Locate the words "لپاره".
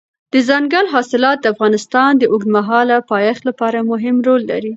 3.49-3.87